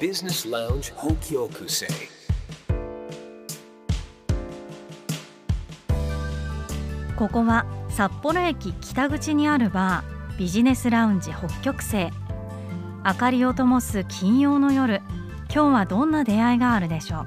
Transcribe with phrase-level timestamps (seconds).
[0.00, 1.86] Business Lounge Hokyokusei
[7.18, 12.08] ここは札幌駅北口にあるバービジネスラウンジ北極星
[13.04, 15.02] 明かりを灯す金曜の夜
[15.52, 17.26] 今日はどんな出会いがあるでしょ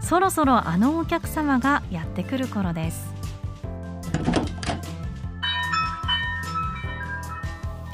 [0.00, 3.12] うそろそろあのお客様がやってくる頃です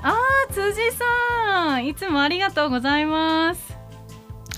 [0.02, 3.69] あー辻さんいつもありがとうございます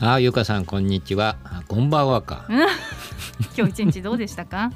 [0.04, 1.36] ああ、ゆかさん、こんにちは。
[1.44, 2.44] あこんばんはか。
[3.56, 4.72] 今日一日どうでしたか？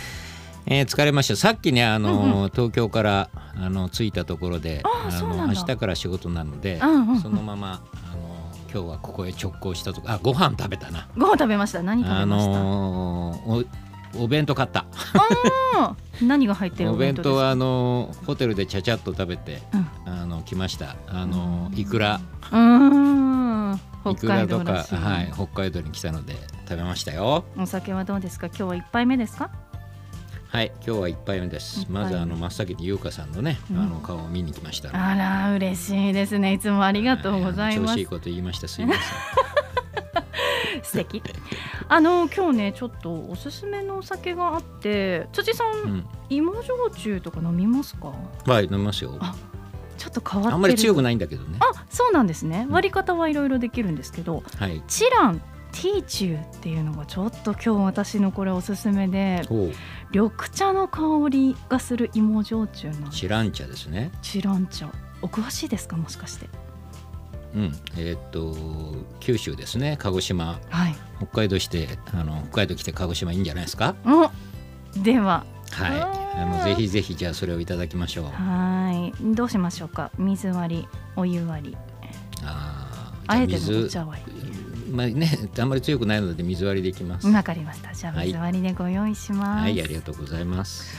[0.66, 1.36] えー疲れました。
[1.36, 3.28] さっきね、あの、東京から、
[3.62, 4.80] あの、着いたところで。
[4.82, 8.34] の、あーそうなんだ明日から仕事なので、うんうんうんそのまま、あの、
[8.72, 11.08] 今日はここへ直行したとこ、あ、ご飯食べたな。
[11.18, 13.66] ご飯食べました何食べあました、のー
[14.18, 14.86] お、お弁当買った。
[16.22, 20.96] 何が入ってるお弁当は、あのーホテルでちゃちゃっと食べて、うんあの、来ました。
[21.08, 23.43] あのーいくら、うーん
[23.76, 26.34] い北くらとか、はい、北海道に来たので、
[26.68, 27.44] 食べましたよ。
[27.56, 28.46] お酒はどうですか？
[28.48, 29.50] 今日は一杯目ですか？
[30.48, 31.84] はい、今日は一杯目です。
[31.90, 33.78] まずあの真っ先に優香さんのね、うん。
[33.78, 34.90] あの顔を見に来ました。
[34.92, 36.52] あら嬉しいですね。
[36.52, 37.90] いつもありがとうございます。
[37.90, 38.68] は調子いいこと言いました。
[38.68, 39.02] すいません。
[40.84, 41.22] 素敵。
[41.88, 48.12] あの今日ねちょっとおすすめのお酒があって辻さん、うん、芋焼酎とか飲みますか？
[48.46, 49.18] はい、飲みますよ。
[50.14, 50.54] と変わってる。
[50.54, 51.58] あんまり強くいないんだけどね。
[51.60, 52.66] あそうなんですね。
[52.70, 54.82] 割り方はいろいろできるんですけどはい。
[54.88, 55.40] チラン
[55.72, 59.42] ティーチューっていうのがちょっと今日私のこれおすすめで
[60.12, 63.18] 緑茶の香りがする芋焼酎なんです。
[63.18, 64.12] チラン茶ですね。
[64.22, 64.88] チラン茶。
[65.20, 65.96] お詳しいですか？
[65.96, 66.48] もしかして。
[67.54, 68.54] うん、えーっと
[69.20, 69.96] 九州ですね。
[69.98, 70.94] 鹿児島、はい。
[71.18, 73.94] 北海道してあの北海道来て鹿児島いいんじゃないですか？
[74.04, 74.30] お
[75.00, 75.44] では
[75.74, 76.00] はい。
[76.36, 78.24] あのぜひぜひじゃあそれをいただきましょう。
[78.26, 79.34] はい。
[79.34, 80.10] どうしましょうか。
[80.18, 81.76] 水割りお湯割り。
[82.42, 83.32] あー。
[83.32, 84.22] あえてのお茶割
[84.90, 85.28] まあね、
[85.58, 87.26] あんまり強くないので水割りでいきます。
[87.26, 87.92] りわかりました。
[87.94, 88.26] じゃあはい。
[88.26, 90.94] 水割りでご用意します、はい、ありがとうございます。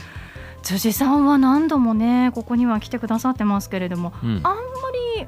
[0.62, 4.40] 辻さんは何度もねここには来てくださってますけれどもうん。
[4.42, 4.56] あんま
[5.20, 5.26] り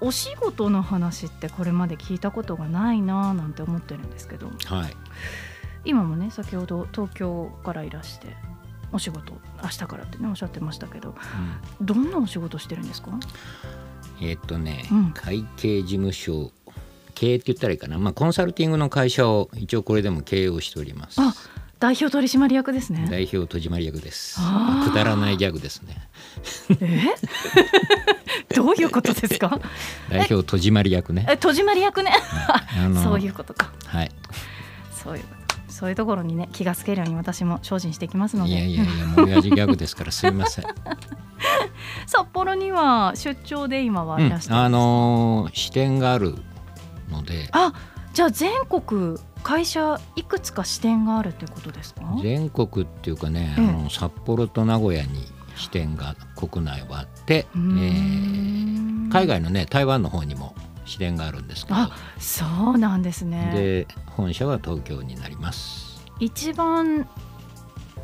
[0.00, 4.50] お仕事の話ってこれまで聞いたことがないなぁなんて思ってるんですけど。
[4.64, 4.96] はい。
[5.84, 8.36] 今もね先ほど東京からいらして
[8.94, 11.14] お仕事明日からってねおっしゃってましたけど
[11.80, 11.86] うん。
[11.86, 13.10] どんなお仕事してるんですか？
[14.22, 15.10] えーっとね、うん。
[15.12, 16.52] 会計事務所
[17.14, 21.20] 経営って言ったらいいかな、まあ、コンサルティングの会社を一応これでも経営をしております。
[21.20, 21.34] あ
[21.80, 23.06] 代表取締役ですね。
[23.10, 24.40] 代表戸締役です。
[24.88, 26.08] くだらないギャグですね。
[26.80, 27.02] え？
[28.54, 29.60] どういうことですか？
[30.08, 31.26] 代表戸締役ね。
[31.28, 32.12] え戸締役ね。
[32.78, 33.70] あの そういうことか。
[33.86, 34.10] はい。
[34.92, 35.43] そういうこと
[35.74, 38.52] そういうところにね気がつけるように私も精進していきますので。
[38.52, 40.64] いやいやいやもう親父ギャグですからすいません、
[42.06, 46.36] 札幌には出張で今はうんいらっしゃるんですか、あのー支店がある
[47.10, 47.48] ので。
[47.52, 47.72] あ
[48.12, 52.02] じゃあ全国会社いくつか支店があるってことですか？
[52.22, 53.68] 全国っていうかね、ええ。
[53.68, 59.08] あの札幌と名古屋に支店が国内はあって、えん。
[59.08, 60.54] ー海外のね台湾の方にも
[60.84, 61.76] 支店があるんですけど。
[61.78, 63.50] あそうなんですね。
[63.54, 66.04] で本社は東京になります。
[66.20, 67.06] 一番う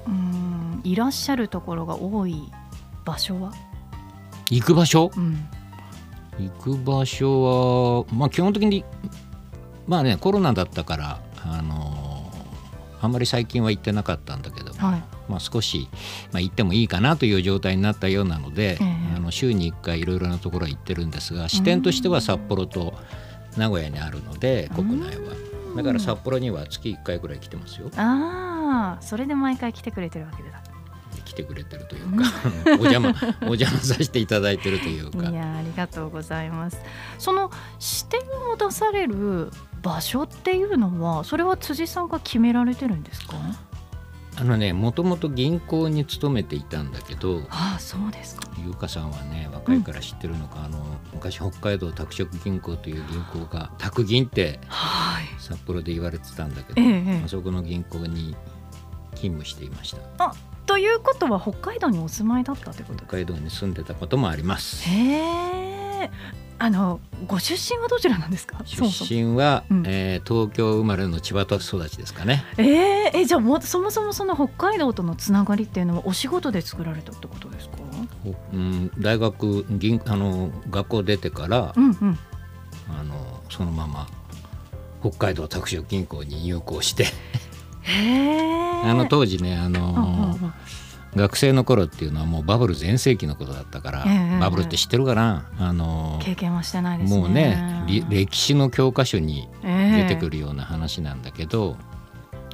[0.09, 2.51] ーんいらっしゃるところが多い
[3.05, 3.53] 場所は、
[4.51, 5.11] 行く場所？
[5.17, 5.49] うん、
[6.39, 8.85] 行く場所はまあ基本的に
[9.87, 12.11] まあねコロナだったからあのー
[13.03, 15.89] あんまり最近は行ってなかったんだけど、はいまあ、少し、
[16.33, 19.17] まあ、行ってもいいかなという状態になったようなので、ええ。
[19.17, 22.95] あの週に1回いろいろなところは行ってるんですが支店としては札幌と
[23.57, 25.33] 名古屋にあるので国内は。
[25.77, 27.91] だから札幌には月1回ぐらい来てますよ。
[27.97, 30.61] ああそれで毎回来てくれてるわけだ。
[31.25, 32.25] 来てくれてるというか
[32.67, 35.31] お邪魔お邪魔させていただいてるというか。
[35.31, 36.79] いやありがとうございます。
[37.19, 38.21] その支店
[38.53, 39.51] を出される
[39.83, 43.37] 場所っていうのはそれは辻さんが決められてるんですか？
[44.41, 48.49] あのねもともと銀行に勤めていたんだけどああそうですか。
[48.65, 50.83] 優香さんはね若いから知ってるのか、あの
[51.13, 55.25] 昔北海道拓殖銀行という銀行が拓銀ってはい。
[55.39, 57.23] 札幌で言われてたんだけど、ええええ。
[57.25, 58.35] あそこの銀行に
[59.15, 60.35] 勤務していました。
[60.67, 64.89] ということは北海道にお住まいだったってこと北海道に住んでたこともあります。
[64.89, 66.11] へえ
[66.63, 68.61] あのご出身はどちらなんですか？
[68.67, 69.83] 出身は、うん。
[69.87, 72.45] えー東京生まれの千葉と育ちですかね。
[72.59, 77.79] えー、えじゃあもうそもそもその北海道とのつながりっていうのはお仕事で作られたってことですか？
[78.53, 82.19] うん、大学銀あの学校出てから、うんうん。
[82.91, 84.07] あのそのまま
[85.01, 87.07] 北海道拓殖銀行に入行して。
[88.85, 90.53] あの当時ねあの、うんうんうん
[91.17, 95.51] 学生の頃っていうのはもうバブル全盛期のことだったから、ええバブルって知ってるかな？
[95.59, 97.21] あの経験はしてないですね。
[97.21, 101.77] もうねり歴史の教科書に出出てくるような話なんだけど、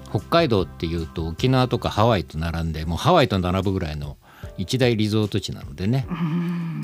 [0.08, 4.16] 北海道っていうと沖縄とかハワイと並んでもうハワイと並ぶぐらいの
[4.56, 6.06] 一大リゾート地なのでね、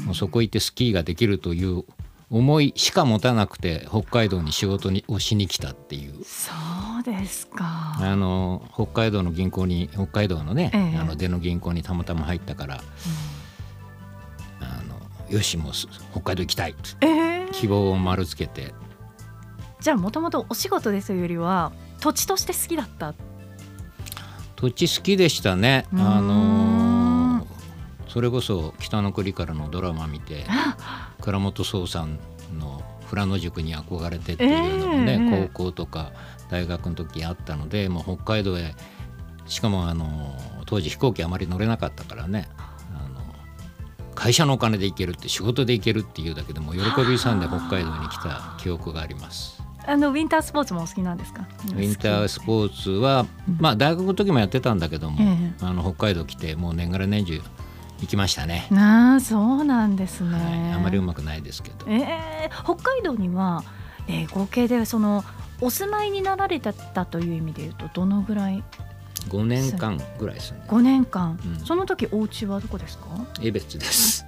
[0.05, 1.85] もうそこ行ってスキーができるという
[2.31, 6.25] 思いしか持たなくて北海道に仕事にをしに来たっていう。
[6.25, 6.53] そ
[7.11, 7.97] うですか。
[8.01, 10.99] あの北海道の銀行に北海道のね、ええ。
[10.99, 12.81] あの出の銀行にたまたま入ったから、
[14.61, 14.97] あの
[15.35, 16.75] よしもうす北海道行きたい。
[17.01, 18.73] ええ希望を丸つけて。
[19.81, 23.15] じゃあもともとお仕事ですよりは土地として好きだった。
[24.57, 25.87] 土地好きでしたね。
[25.93, 26.07] うーん。
[26.07, 27.47] あの
[28.09, 30.45] それこそ北の国からのドラマ見て
[31.23, 32.19] 倉本壮さん
[32.59, 35.49] の富良野塾に憧れてっていうのもね、ええ。
[35.49, 36.13] 高校とか
[36.53, 38.75] 大学の時あったのでもう北海道へ
[39.47, 42.47] しかもあの当時飛行機あまり乗れなかったからね
[42.95, 49.63] あの会社のお金で行けるって仕事で行けるっていうだけでもう喜びさんで北海道に来た記憶があります。
[49.85, 51.45] あのウィンタースポーツもお好きなんですか？
[51.71, 53.27] ウィンタースポーツは、
[53.59, 57.41] まあ大学の時もやってたんだけども、えあの北海道来てもう年がら年中
[58.01, 58.69] 行きましたね。
[58.71, 63.65] なあそうなんですね、はい、あまりうまくないですけど、えー北海道には、
[64.07, 65.25] えー合計でその
[65.63, 66.73] お住まいになられた
[67.07, 68.65] という意味でいうとどのぐらい
[69.29, 70.65] ？5年間ぐらいですね。
[70.67, 71.65] 5年間、うん。
[71.65, 73.07] その時お家はどこですか？
[73.41, 74.27] 江別です。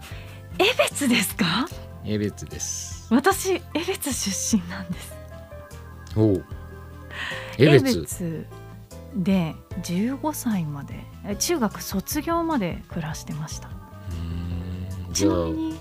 [0.58, 1.66] 江別ですか？
[2.04, 3.12] 江別です。
[3.12, 5.12] 私江別出身なんです。
[6.16, 6.42] おお。
[7.58, 8.46] 江別？
[9.16, 13.68] で15歳までえ中学卒業まで暮らしてました。
[15.12, 15.80] ちなみに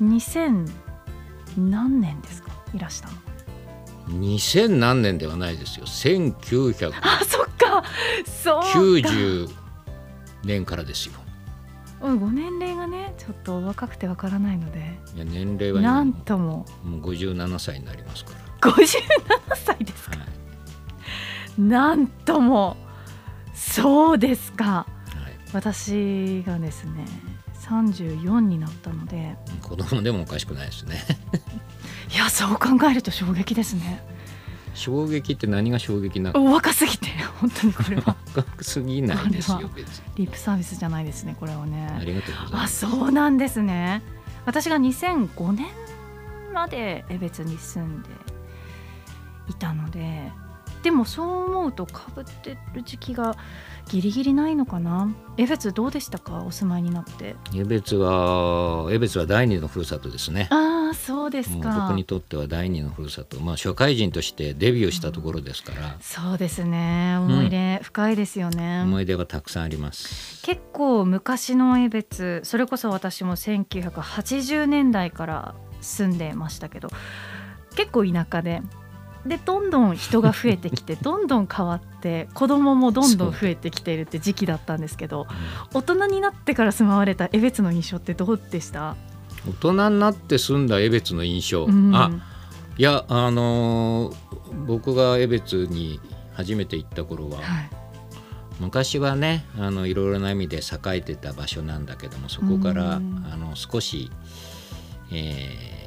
[0.00, 0.70] 2000
[1.58, 2.50] 何年ですか？
[2.72, 3.14] いらしたの
[4.10, 5.86] 2000何年ではないですよ。
[5.86, 7.82] 1990あそっか
[8.24, 9.08] そうか
[10.42, 11.14] 年からですよ。
[12.02, 18.72] うんご年齢がねちょっとお若くてわからないのでいや年齢は今なんもともうもう57歳になりますから。
[18.72, 18.76] 57
[19.54, 21.60] 歳ですかはい。
[21.60, 22.76] なんとも
[23.54, 24.86] そうですかはい
[25.52, 27.06] 私がですね
[27.62, 31.02] 34になったので子供でもおかしくないですね。
[32.12, 34.04] いやそう考えると衝撃ですね。
[34.74, 37.08] 衝撃って何が衝撃なお若すぎて
[37.40, 38.16] 本当にこれは。
[38.36, 40.04] 若くすぎないですよ別に。
[40.16, 42.86] リップサービスじゃないですねこれはあねりがとうございあます。
[42.86, 44.02] そうなんですね。
[44.46, 45.66] 私が2005年
[46.54, 48.08] まで江別に住んで
[49.48, 50.30] いたので
[50.82, 53.36] でもそう思うとかぶってる時期が
[53.88, 55.12] ギリギリないのかな。
[55.36, 56.42] 江別どうでしたか？
[56.44, 57.36] お住まいになって。
[57.54, 60.48] 江別は江別は第二のふるさとですね。
[60.50, 61.86] ああそうですか。
[61.88, 67.16] 僕にとっては第二のふるさと、まあ社会人としてデビューしたところですから、そうですね。
[67.18, 70.42] 思い入れ深いですよね、思い出はたくさんあります。
[70.42, 76.88] 結構昔の江別それこそ私も1980年代から住んでましたけど
[77.76, 78.62] 結構田舎で。
[79.26, 85.26] でどんどん人が増えてきて どんどん変わって子供もどんどん増えてきているって時期だったんですけど
[85.74, 88.96] 大人になってから住まわれた江別の印象ってどうでした、
[89.48, 91.94] 大人になって住んだ江別の印象、うん。
[91.94, 92.10] あ
[92.76, 94.16] いやあのー
[94.66, 96.00] 僕が江別に
[96.34, 97.70] 初めて行った頃は、はい。
[98.58, 103.22] 昔はねあのいろいろな意味で栄えてた場所なんだけどもそこからあうん。
[103.40, 104.10] の少し、
[105.12, 105.80] えー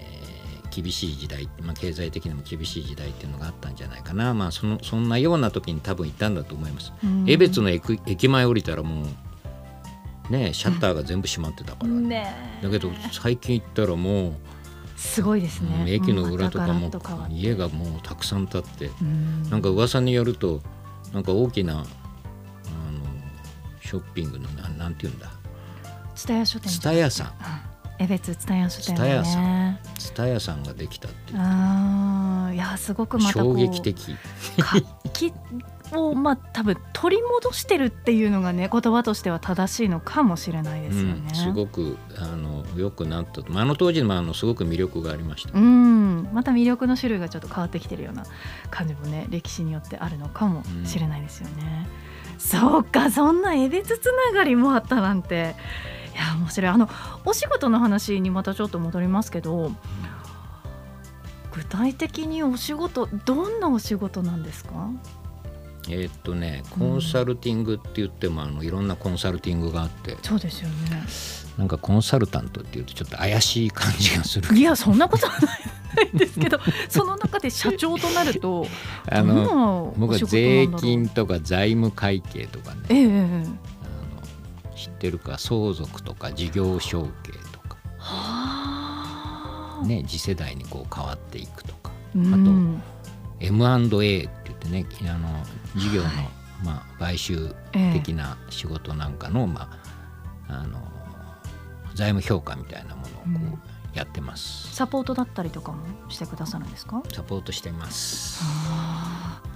[0.75, 6.91] 厳しい時代、まあ、経済的にも厳しい時代っていうのがあったんじゃないかな、まあ、そのそんなような時に多分行ったんだと思います。
[7.03, 7.25] うん。
[7.27, 9.07] 江別の駅駅前降りたらもう
[10.30, 12.36] ねシャッターが全部閉まってたから、ね。
[12.62, 14.34] えだけど最近行ったらもう、
[14.96, 16.92] すごいですね、うん駅の裏とかまも
[17.30, 19.50] 家がもうたくさん建ってうん。
[19.50, 20.62] なんか噂によると
[21.13, 21.86] なんか大きなあの
[23.82, 25.32] ショッピングのななんていうんだ。
[26.15, 26.80] 蔦屋書店。
[26.80, 27.74] 蔦屋さん。
[28.00, 31.38] 江別蔦屋書店蔦屋さね蔦屋さんができたっていう
[32.72, 34.15] やすごくまた衝撃的。
[34.60, 35.34] 活気
[35.91, 41.24] をまあ多分取り戻してるっていうのがね言葉としては正しいのかもしれないですよね。
[41.27, 43.43] うん、すごくあの良くなった。
[43.43, 46.29] とまああの当時もあのすごく魅力がありました、うん。
[46.34, 48.25] また魅力の種類がちょっと変わってきてるような
[48.72, 51.88] 感じもね歴史によってあるのかもしれないですよね。
[52.38, 55.55] そうかそんな江別つながりもあったなんて。
[56.13, 56.72] いや面白い。
[56.72, 56.88] あの
[57.25, 59.72] お仕事の話にまたちょっと戻りますけど
[61.53, 64.89] 具体的にお仕事どんなお仕事なんですか？
[65.89, 70.17] えーっとねコンサルティングって言ってもあのいろんなコンサルティングがあって。
[70.24, 71.03] そうですよね。
[71.57, 76.57] なんかコンサルタントっていうとちょっと怪しい感じがするいやそんなことはないですけど
[76.89, 78.65] その中で社長となると
[79.07, 82.81] あの僕は税金とか財務会計とかね。
[82.89, 83.10] ええええ。
[83.12, 83.19] あ
[84.72, 88.42] の知ってるか相続とか事業承継とか、はあ、
[89.83, 91.91] ね、次世代にこう変わっていくとか。
[92.15, 92.81] うん、
[93.39, 95.43] M&A って言ってねあの
[95.75, 96.29] 事業の、はい。
[96.63, 97.93] まあ、買収ええ。
[97.93, 99.69] 的な仕事なんかの,、ま
[100.47, 100.79] あ、あの
[101.95, 103.35] 財務評価みたいなものをこうん。
[103.35, 103.59] う
[103.93, 105.77] やってます、サポートだったりとかも
[106.09, 107.03] してくださるんですか？
[107.13, 108.41] サポートしてます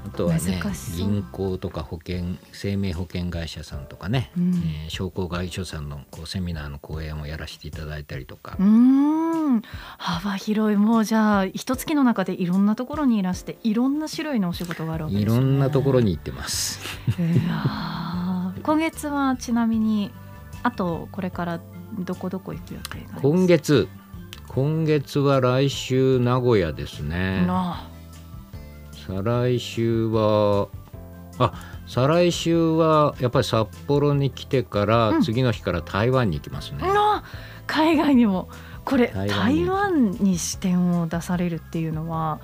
[0.08, 0.62] ああとはね
[0.96, 4.54] 銀行とか保険生命保険会社さんとかね、うん。
[4.84, 9.62] えー商工会議所さんのこうセミナーの講演をやらせていただいたりとか、うーん。
[9.98, 15.34] 幅広いもうじゃあ一月の中でいろんなところにいらしていろんな種類のお仕事があるわけですね。
[15.34, 16.80] いろんなところに行ってます。
[17.18, 20.12] 今月はちなみに
[20.64, 21.60] あとこれから
[22.00, 23.88] どこどこ行く予定が今月
[24.48, 27.46] 今月は来週名古屋ですね。
[27.46, 27.90] な
[29.08, 30.68] 再来週は
[31.40, 31.54] あ
[31.88, 35.22] 再来週はやっぱり札幌に来てから、うん。
[35.22, 36.80] 次の日から台湾に行きますね。
[36.82, 37.24] な
[37.66, 38.50] 海外にも。
[38.84, 42.40] これ台湾台に視点を出されるっていうのは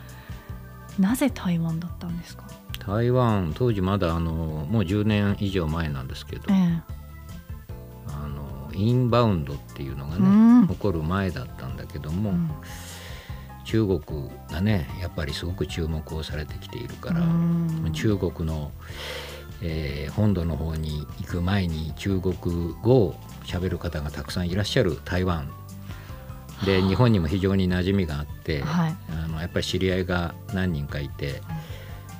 [1.00, 2.44] なぜ台湾だったんですか、
[2.86, 4.34] 台湾当時まだあの
[4.70, 6.82] もう10年以上前なんですけど、え
[8.10, 10.68] あのインバウンドっていうのがね、えうん。
[10.68, 12.52] 起こる前だったんだけども、うん
[13.64, 17.92] 中国がねやっぱりすごく注目をされてきているから、うん。
[17.94, 18.72] 中国の、
[19.62, 22.36] えー本土の方に行く前に中国
[22.84, 23.16] 語を
[23.46, 25.50] 喋る方がたくさんいらっしゃる台湾。
[26.66, 28.96] で日本にも非常に馴染みがあって、はい。
[29.10, 31.42] あのやっぱり知り合いが何人かいて、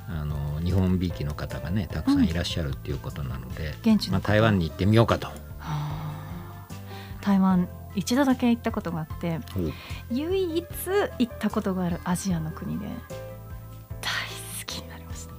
[0.08, 4.28] あの日本びいきの方がねたくさんいらっしゃるっていうことなので、まあ、現地の方。
[4.28, 5.28] 台湾に行ってみようかと。
[5.28, 6.66] はあ。
[7.22, 9.40] 台湾一度だけ行ったことがあって
[10.10, 10.64] 唯一
[11.18, 15.34] 行ったことがあるアジアの国で大好きになりました。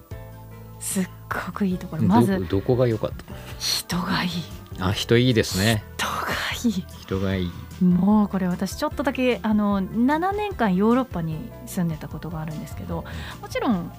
[0.80, 2.04] すっごくいいところ。
[2.04, 3.12] まずどどこが良かっ
[3.60, 4.30] 人がいい。
[4.78, 5.84] たあ人いいですね。
[5.98, 6.22] 人が
[6.64, 6.86] いい。
[7.02, 7.52] 人がいい。
[7.84, 13.04] もうこれ私ちょっとだけあの7年間ヨーロッパに住んでたことがあるんですけど
[13.42, 13.92] もちろん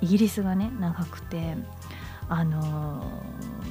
[0.00, 1.56] イギリスがね長くて
[2.28, 3.22] あの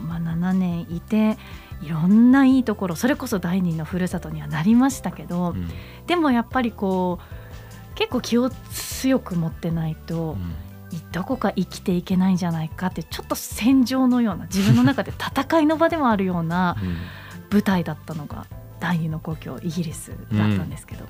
[0.07, 1.37] まあ、7年いて
[1.81, 5.69] いろんないいところそれこそ第二のふるさとにはなりましたけど、うん。
[6.07, 10.37] でもやっぱりこう結構気を強く持ってないと、
[11.11, 16.97] どこか生きていけないんじゃないかってちょっと戦場のような自分の中で 戦いの場でもあるようなうん。
[17.51, 18.47] 舞台だったのが
[18.79, 21.09] 第二の故郷イギリスだったんですけど、うん。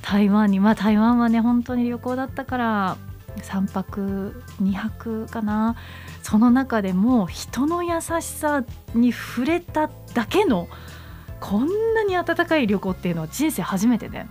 [0.00, 2.96] 台湾にまあ台湾はね本当に旅行だったから
[3.38, 5.76] 3泊2泊かな
[6.22, 8.64] その中でも人の優しさ
[8.94, 10.68] に触れただけの
[11.40, 14.26] こんなに温かい旅行っていうのは人生初めてで、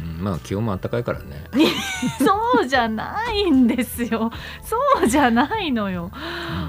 [0.00, 1.44] うんまあ気温も暖かいからね。
[2.18, 4.30] そうじゃないんですよ。
[4.62, 6.10] そうじゃないのよ。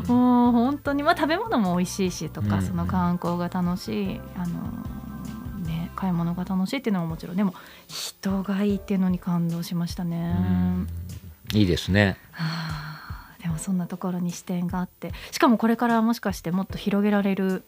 [0.10, 0.16] うん。
[0.16, 7.36] もう本当にまあ食べ物も美味しいしとか、うんその観光が楽しいあのね買い物が楽しいっていうのももちろん。
[7.36, 7.54] でも
[7.88, 10.36] 人がいいっていうのに感動しましたね。
[10.38, 10.88] うん。
[11.54, 12.18] いいですね。
[13.40, 17.64] はあでもそんなところに視点があってしかもこれからもしかしてもっと広げられる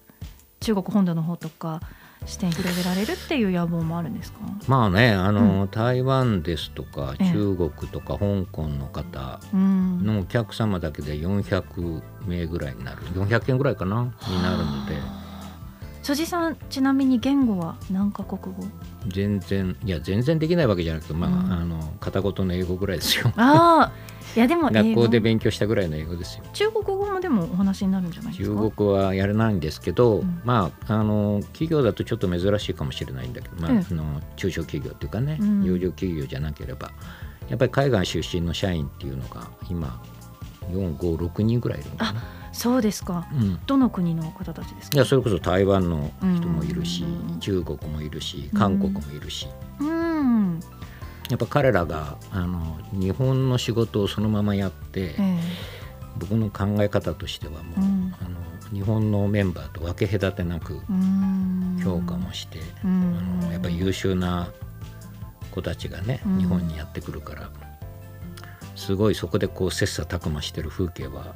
[0.59, 1.81] 中国本土の方とか
[2.25, 4.39] 視点広げられるっていう野望もあるんですか？
[4.67, 7.31] まあねあの、う台湾ですとかええ。
[7.31, 10.05] 中国とか香港の方うん。
[10.05, 13.01] のお客様だけで400名ぐらいになる。
[13.15, 14.13] 400件ぐらいかな？
[14.27, 14.97] になるので。
[16.03, 18.63] 所持さんちなみに言語は何カ国語？
[19.07, 21.51] 全然いや全然できないわけじゃなくてまあ,、うん。
[21.53, 23.31] あの片言の英語ぐらいですよ。
[23.35, 23.91] ああ
[24.35, 26.45] いやでも学校で勉強したぐらいの英語ですよ。
[26.53, 28.61] 中国語もでもお話になるんじゃないですか？
[28.61, 30.41] 中国はやらないんですけど、うん。
[30.45, 33.85] まああの企業だとちょっと珍しいかもしれないんだけど、まあええ。
[33.91, 35.63] あの中小企業っていうかね、うん。
[35.63, 36.91] 上場企業じゃなければ
[37.49, 40.01] やっぱり海外出身の社員っていうのが今
[40.71, 42.23] 456人ぐらいいるのかな、
[42.53, 43.27] そうですか。
[43.33, 44.95] うん、どの国の方たちですか？
[44.95, 47.39] いやそれこそ台湾の人もいるし、うん。
[47.39, 49.47] 中国もいるし韓国もいるし、
[49.79, 50.59] うん
[51.31, 55.39] やっぱ彼らがあの日本の仕事をそのままやって、え
[56.17, 58.15] 僕の考え方としてはもう、えうん。
[58.19, 58.41] あの
[58.73, 61.79] 日本のメンバーと分け隔てなくうん。
[61.81, 63.39] 評価もして、うん。
[63.41, 64.49] あのやっぱり優秀な
[65.51, 66.37] 子たちがね、うん。
[66.39, 67.49] 日本にやってくるから
[68.75, 71.33] すごいそこでこう切磋琢磨してる風景は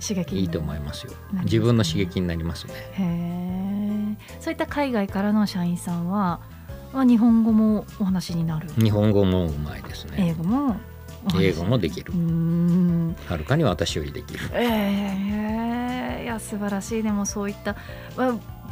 [0.00, 1.12] 刺激にいいと思いますよ。
[1.44, 4.16] 自分の刺激になりますね。
[4.40, 6.40] そういった海外からの社員さんは、
[6.92, 8.68] まあ、日本語もお話になる。
[8.80, 10.16] 日本語もうまいですね。
[10.30, 10.76] 英語も
[11.38, 12.12] 英語もできる。
[13.26, 14.40] はるかに私よりできる。
[14.52, 17.02] ええいや素晴らしい。
[17.02, 17.76] でもそういった、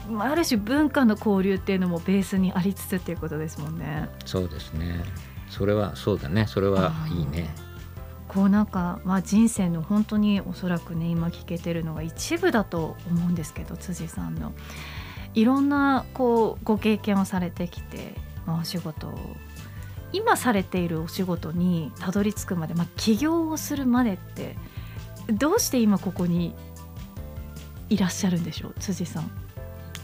[0.08, 4.08] まあ、ある種文化の交流っていうのもベースにありつつっていうことですもんね。
[4.24, 5.04] そうですね。
[5.50, 6.46] それはそうだね。
[6.46, 7.54] それはいいね。
[8.28, 14.52] こうなんか、まあ、人生の本当におそらくね今聞けてるのが一部だと思うんですけど辻さんの
[15.36, 18.14] いろんなこうご経験をされてきて、
[18.46, 19.36] まあ、お仕事を。
[20.12, 24.56] 今されているお仕事にたどり着くまで、まあ、起業をするまでって
[25.30, 26.54] どうして今ここに
[27.90, 28.74] いらっしゃるんでしょう？
[28.78, 29.30] 辻さん。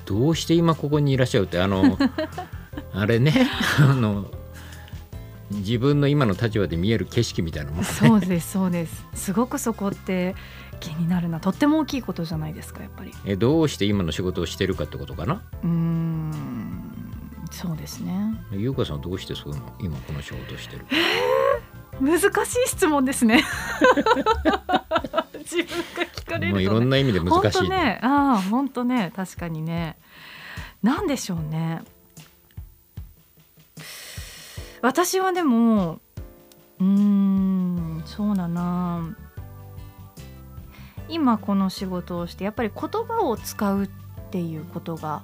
[0.05, 1.97] どうして今ここにいらっしゃるってあの
[2.93, 3.49] あれね
[3.79, 4.27] あの
[5.51, 9.07] 自分の今の立場で見える景色みたいなもん、ね、そうですそうです。
[9.15, 10.35] すごくそこって
[10.83, 11.41] 気になるな。
[11.41, 13.13] とっても大きいことじゃないですかやっぱり。
[13.25, 15.43] えどうして今の仕事をしてるかってことかな？
[15.63, 16.33] うん。
[17.51, 18.35] そうですね。
[18.51, 20.87] 優香さんどうしてそうの今この仕事をしてる？
[22.01, 22.31] 難しい
[22.67, 23.45] 質問ですね。
[25.41, 27.69] 自分が聞かれると、ね、いろんな意味で難しいね。
[27.69, 27.99] ね。
[28.03, 29.13] ああ本当ね。
[29.15, 29.97] 確かにね。
[30.83, 31.83] なんでしょうね。
[34.81, 36.01] 私はでも
[36.81, 39.15] うーんそうだな
[41.13, 43.89] 今この仕事をしてやっぱり言葉を使うっ
[44.31, 45.23] ていうことが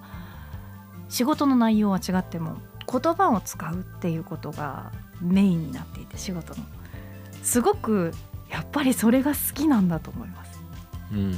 [1.09, 2.59] 仕事の内容は違っても
[2.90, 4.92] 言葉を使うっていうことが
[5.23, 6.62] メインになっていて仕事の
[7.42, 8.12] すごく
[8.50, 10.61] やっぱりそれが好きなんだと思います。
[11.12, 11.37] うんうん、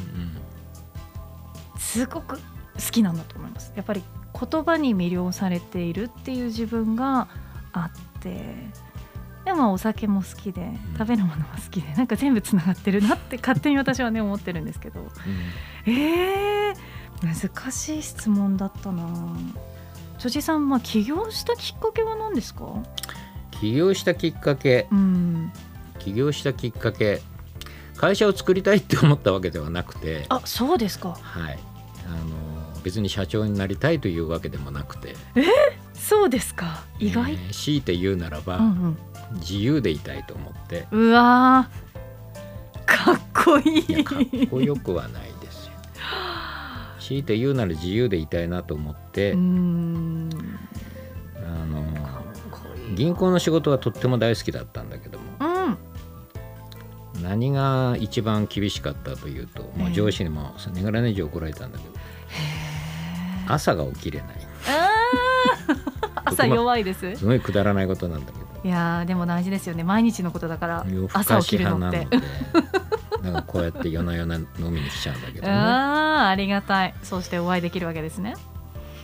[1.78, 2.42] すごく好
[2.90, 3.73] きなんだと思います。
[3.76, 4.02] やっぱり
[4.33, 7.28] 言葉に魅了されているっていう自分が
[7.73, 8.71] あって
[9.50, 16.75] でもお酒も好きで食べるものも好きでなんか全部つながってるなって勝手に私はね思ってるんですけど、うん、えー、
[17.21, 19.37] 難しい質問だったな。
[20.19, 22.64] 辻さん、まあ、起業したきっかけは何ですか？
[23.61, 25.52] 起業したきっかけ、うん、
[25.99, 27.21] 起業したきっかけ。
[27.97, 30.26] 会社を作りたいって思ったわけではなくて。
[30.28, 31.19] あそうですか。
[31.21, 31.59] はい。
[32.07, 35.16] あの別に社長になりたいというわけでもなくて。
[35.35, 35.42] え？
[36.00, 36.85] そうですか。
[36.99, 38.97] 意外、えー、強いて言うならば、うんうん、
[39.35, 40.87] 自由でいたいと思って。
[40.90, 41.69] うわ
[42.87, 44.00] かっこいい。
[44.00, 44.19] いかっ
[44.50, 45.73] こよくはないですよ。
[46.99, 49.40] 強いて言うなら自由でいたいなと思ってあの
[52.94, 55.44] 銀行の仕事はとっても大好きだったんだけども、う
[57.18, 61.94] ん、何が一番厳しかったというと、もう上司にも年がら年中怒られたんだけど
[63.48, 64.39] 朝が起きれない
[66.31, 67.16] 朝弱いです。
[67.16, 68.47] すごいくだらないことなんだけど。
[68.62, 69.85] いやでも大事ですよね。
[69.85, 72.07] 毎日のことだから朝起きるのって。
[73.23, 76.95] なんかこうやって夜な夜な飲みに来ちゃうんだけど、ね、ああありがたい。
[77.03, 78.35] そうしてお会いできるわけですね、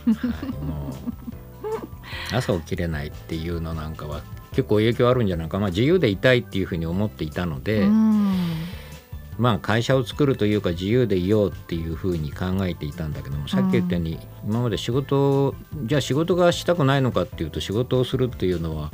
[0.07, 0.91] は
[2.31, 4.21] い、朝起きれないっていうのなんかは
[4.53, 7.87] 結構影響あるんじゃないか、まあ、自由でいたいっていうふうに思っていたので、
[9.37, 18.91] まあ会社を作るというか自由でいようっていうふうに考えていたんだけどもさっき言ったように、今まで仕事じゃあ仕事がしたくないのかっていうと仕事をするっていうのは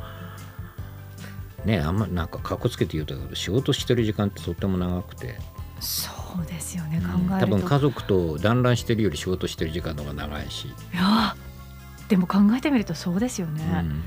[1.65, 5.37] ねあんまなんかかっこつけて言うと仕事してる時間ってとっても長くて。
[5.79, 6.09] そ
[6.41, 10.67] うですよね考えると、多分家族と団らんしてるより仕事してる時間の方が長いし。
[10.67, 11.35] いや
[12.07, 14.03] でも考えてみるとそうですよね、うん、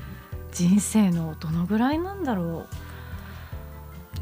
[0.51, 2.65] 人生のどのぐらいなんだろ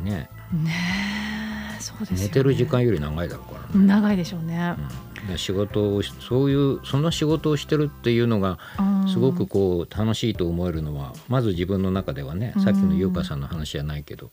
[0.02, 0.04] う。
[0.04, 0.30] ね。
[0.52, 1.35] ね
[1.80, 3.86] そうです、ね、寝てる時間より長いだろうからね。
[3.86, 4.76] 長いでしょうね、
[5.30, 8.60] うん、仕事をそういうその仕事をしてるっていうのが
[9.12, 14.30] すごくこう楽しいと思えるのはまず自分の中ではねさっきの優香さんの話じゃないけど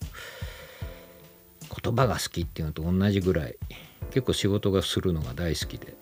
[1.83, 3.57] 言葉が好きっていうのと同じぐらい
[4.11, 5.97] 結構仕事がするのが大好きで。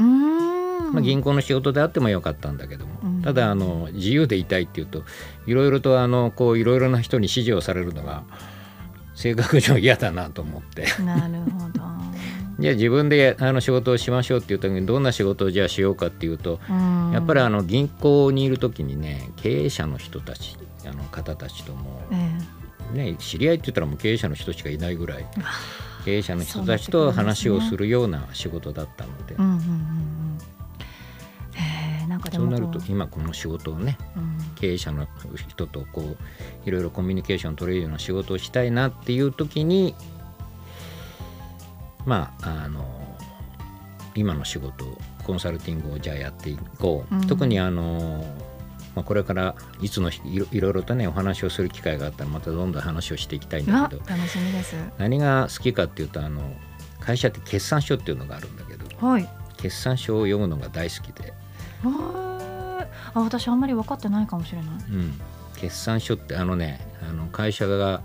[0.93, 5.05] まあ、銀行の仕事であってもよかったんだけども、ただあの自由でいたいっていうと
[5.47, 8.25] いろいろとあのこういろいろな人に指示をされるのが
[9.21, 10.87] 性格上嫌だなと思って。
[11.03, 11.81] なるほど。
[12.59, 16.59] じゃあ自分であの仕事をしましょうっていう時にどんな仕事をじゃあしようかっていうと、
[17.13, 20.57] やっぱりあの銀行にいる時にね経営者の人たち
[20.87, 22.03] あの方たちとも、
[22.93, 25.27] ね、知り合いって言ったらもう経営者の人しかいないぐらい
[26.05, 29.37] 経営者の人たちと話をするような仕事だったので。
[32.33, 35.07] そうなると今この仕事をね、うん、経営者の
[35.49, 36.17] 人とこう
[36.69, 39.95] いろいろコミュニケーション取れるような仕事をしたいなっていう時に
[42.05, 42.85] まああの
[44.15, 44.85] 今の仕事
[45.25, 48.25] コンサルティングをじゃあやっていこう、うん、特にあの、
[48.95, 54.03] まあ、これからいつのいろいろとねお話をする機会があったらまたどんどん話をしていきたいんだけど。
[54.07, 54.75] 楽しみです。
[54.99, 56.43] 何が好きかっていうとあの
[56.99, 61.33] 会社って決算書っていうのがあるんだけど、はい、決算書を読むのが大好きで。
[61.85, 65.21] あ私あんまり分かってないかもしれない、うん、
[65.57, 68.03] 決算書ってあのねあの会社が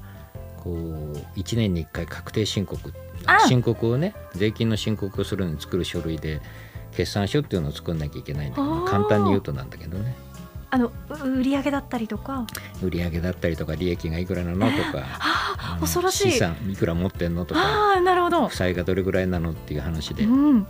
[0.64, 2.94] こう1年に1回確定申告。
[3.48, 6.42] 申告をね税金の申告をするのに作る書類で
[6.92, 10.16] 決算書っていうのを作んなきゃいけないんだけど簡単に言うとなんだけどね。
[10.70, 12.46] あの売上だったりとか？
[12.84, 15.06] 売上だったりとか利益がいくらなのとか、
[15.58, 16.32] あの恐ろしい。
[16.34, 17.62] 資産いくら持ってんのとか。
[17.62, 18.48] ああなるほど。
[18.48, 20.68] 負債がどれぐらいなのっていう話で、うん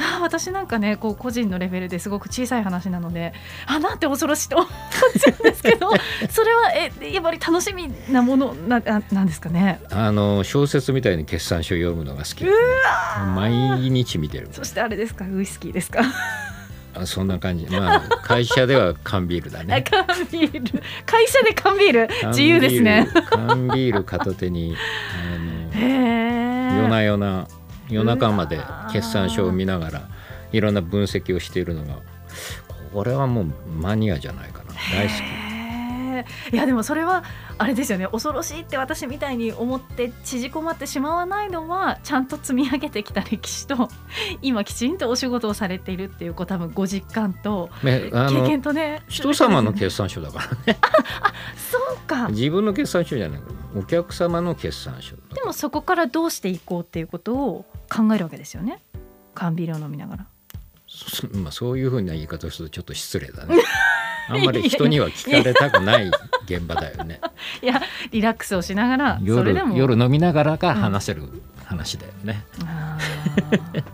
[0.00, 3.32] あー私なんかねこう個人のレベルですごく小さい話なので
[3.66, 5.90] あなんて恐ろしいと思っちゃうんですけど
[6.30, 9.80] それはえやっぱり楽しみなものなあなんですかね？
[9.90, 15.26] あの小説みたいに決算書読むのが好きうわ毎日見てるそしてあれですか？
[15.30, 16.02] ウイスキーですか？
[16.92, 17.66] あそんな感じ。
[17.66, 19.82] まあ会社では缶ビールだあね。
[19.88, 20.82] 缶ビール。
[21.06, 22.08] 会社で缶ビール？
[22.30, 23.06] 自由ですね。
[23.30, 24.74] 缶ビール片手に
[25.76, 27.46] あの夜な夜な
[27.90, 28.60] 夜中まで
[28.92, 30.08] 決算書を見ながら
[30.52, 31.98] いろんな分析をしているのが
[32.92, 34.74] これはもうマニアじゃないかな。
[34.92, 35.50] 大好き。
[36.52, 37.24] いやでもそれは
[37.58, 38.06] あれですよね。
[38.06, 43.88] 恐ろしいって私みたいに思って縮こまってしまわないのはちゃんと積み上げてきた歴史と
[44.42, 48.10] 今きちんとお仕事をされているっていうこう多分ご実感と経
[48.46, 49.02] 験とね。
[49.08, 50.78] 人様の決算書だからね。
[51.56, 52.28] そうか。
[52.28, 53.40] 自分の決算書じゃない
[53.76, 58.80] お客様の決算書でもそこからどうしていこうっていうことを考えるわけですよね。
[59.34, 60.26] 缶ビールを飲みながら。
[60.88, 63.62] そまあ、そういうふうな言い方をするとちょっと失礼だね。
[64.28, 66.10] あんまり人には聞かれたくない
[66.44, 67.20] 現場だよね。
[67.62, 67.80] いや
[68.10, 71.28] リラックスをしながらそ夜夜飲みながらが話せる
[71.64, 73.84] 話だよね、あー。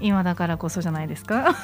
[0.00, 1.54] 今だからこそじゃないですか。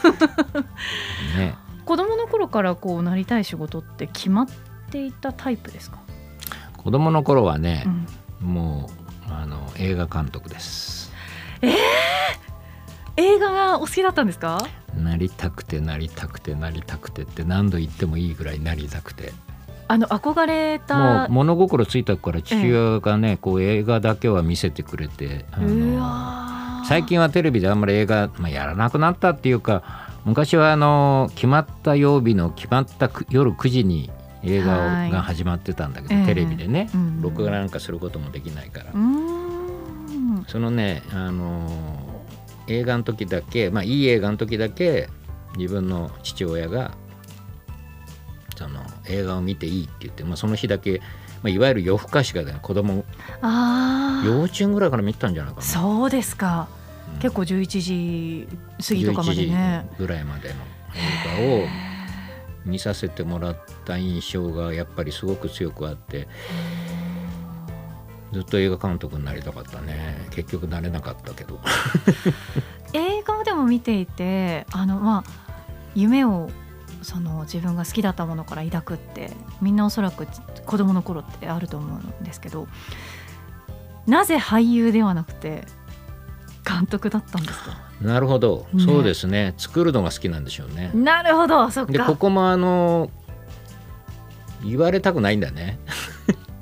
[1.36, 1.56] ね。
[1.84, 4.48] 子供の頃からこうなりたい仕事って決まっ
[4.90, 5.98] ていたタイプですか、
[6.84, 7.84] 子供の頃はね
[8.42, 8.54] う、ん。
[8.54, 8.90] も
[9.28, 11.12] うあの映画監督です。
[13.16, 14.58] 映画がお好きだったんですか？
[14.94, 19.32] なりたくてなりたくてなりたくてって何度言ってもいいぐらいなりたくて。
[19.86, 25.44] あの憧れもたう物心ついたから父親がね、こう映画だけは見せてくれて
[26.88, 29.82] 最近はテレビであんまり映画、まあ、やらなくなったっていうか
[30.24, 34.10] 昔はあの決まった曜日の決まったく夜9時に
[34.44, 37.22] 映画が始まってたんだけど、ええテレビでね、うん。
[37.22, 38.92] 録画なんかすることもできないから、
[40.48, 41.68] そのねあの
[42.68, 45.08] 映画の時だけまあいい映画の時だけ
[45.56, 46.96] 自分の父親が
[48.56, 51.00] その映画を見ていいって言って、まあ、その日だけ、
[51.42, 53.04] まあ、いわゆる夜更かしがね子供
[54.24, 55.66] 幼稚園ぐらいから見てたんじゃないかな。
[55.66, 56.68] そうですか、
[57.14, 57.18] うん。
[57.18, 58.48] 結構11時
[58.86, 59.86] 過ぎとかまでね。
[59.90, 60.54] 11時ぐらいまでの
[60.94, 61.93] 映画を
[62.64, 66.28] 見させてもらった印象がやっぱりすごく強くあって
[68.32, 70.26] ずっと映画監督になりたかったね。
[70.30, 71.60] 結局なれなかったけど。
[72.92, 75.30] 映画でも見ていてあのまあ
[75.94, 76.50] 夢を
[77.02, 80.26] その自分が好きだったものから抱くってみんなおそらく
[80.64, 82.66] 子供の頃ってあると思うんですけど
[84.06, 85.64] なぜ俳優ではなくて
[86.64, 87.76] 監督だったんですか？
[88.00, 88.84] なるほど、ね。
[88.84, 89.54] そうですね。
[89.56, 90.90] 作るのが好きなんでしょうね。
[90.94, 91.70] なるほど。
[91.70, 91.92] そっか。
[91.92, 93.10] でここもあの
[94.64, 95.78] 言われたくないんだね。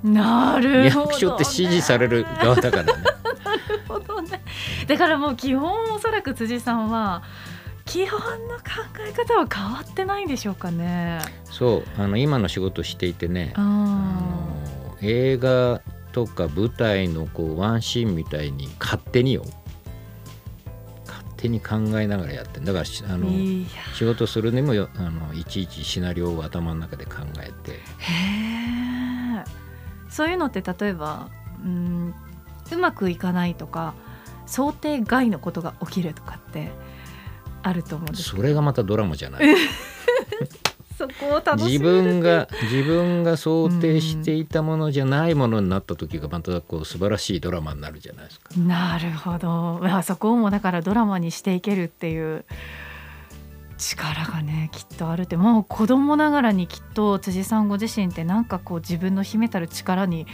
[0.03, 2.93] なるほど、ね、役所って指示される側だからね。
[3.45, 4.43] なるほどね。
[4.89, 7.23] だからもう基本おそらく辻さんは
[7.85, 8.63] 基本の考
[9.09, 11.21] え方は変わってないんでしょうかね。
[11.45, 12.03] そう。
[12.03, 15.81] あの今の仕事していてねああの映画
[16.13, 19.43] とか舞台のこうワンシーンみたいに勝手によ。
[19.43, 19.62] 勝
[21.43, 22.73] 手に考えながらやってんだ。
[22.73, 23.29] からしあの
[23.95, 27.73] 仕事するにもよあのいちいちシナリオを頭の中で考えて。
[27.73, 27.77] へ
[29.41, 29.45] え
[30.09, 31.31] そういうのって例えば
[31.65, 32.15] うん
[32.71, 33.95] うまくいかないとか
[34.47, 36.71] 想定外のことが起きるとかって
[37.63, 39.47] あると思うんですけそれがまたドラマじゃない。
[39.47, 39.59] ど
[41.03, 48.51] そこを楽しめる自分が自分が想定していたものじゃないものになった時がまたこう素晴らしいドラマになるじゃないですか。
[48.57, 52.45] なるほどまあそこをもだからドラマにしていけるっていう
[53.79, 60.27] 力がねきっとあるってもう子供ながらにきっと辻さんご自身ってなんかこう自分の秘めたる力に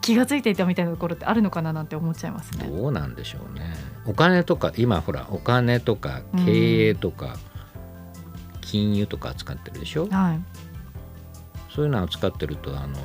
[0.00, 2.66] 気がついていたみたいなところってあるのかななんて思っちゃいますね。
[2.66, 3.74] どうなんでしょうね。
[4.06, 7.36] お金とか今ほらお金とか経営とか
[8.76, 10.06] 金融とか扱ってるでしょ？
[10.08, 10.40] はい。
[11.74, 12.98] そういうのを扱ってるとあの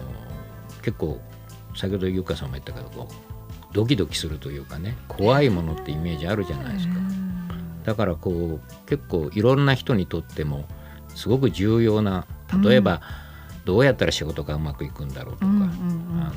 [0.81, 1.19] 結構
[1.75, 3.13] 先ほど優香さんも言ったけどこう
[3.73, 6.93] ドキドキするというかね怖いものってイメージあるじゃないですか。
[7.83, 10.65] だからこう結構いろんな人にとっても
[11.15, 12.25] すごく重要な
[12.63, 13.01] 例えば、
[13.63, 15.69] どうやったら仕事がうまくいくんだろうとか、うんうんうん。
[16.21, 16.33] あ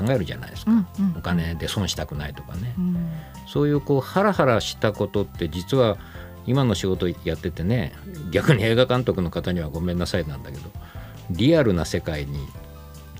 [0.00, 1.14] の考えるじゃないですか、うんうん。
[1.16, 3.10] お金で損したくないとかね、うん。
[3.46, 5.96] そういうこうハラハラしたことって実は
[6.46, 7.92] 今の仕事やっててね
[8.30, 10.70] 逆に映画監督の方にはごめんなさいなんだけど
[11.30, 12.46] リアルな世界に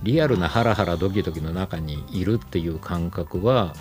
[0.02, 3.74] リアルなハラハラドキドキの中にいるっていう感覚は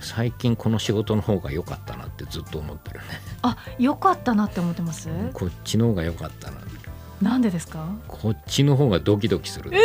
[0.00, 3.04] 最近この仕事の方が良かったなってずっと思ってるね。
[3.42, 5.08] あ良かったなって思ってます？
[5.32, 6.58] こっちの方が良かったな。
[7.20, 7.88] なんでですか？
[8.06, 9.76] こっちの方がドキドキする 推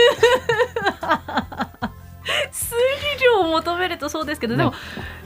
[3.18, 4.74] 理量を求めるとそうですけど、でも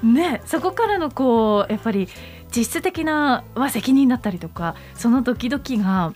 [0.03, 2.07] ねそこからのこうやっぱり
[2.55, 6.13] 実質的な、まあ、責任だったりとかそのドキドキが